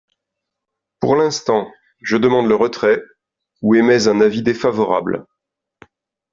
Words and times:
Pour 0.99 1.15
l’instant, 1.15 1.71
je 2.01 2.17
demande 2.17 2.47
le 2.47 2.55
retrait 2.55 3.03
ou 3.61 3.75
émets 3.75 4.07
un 4.07 4.19
avis 4.19 4.41
défavorable. 4.41 5.27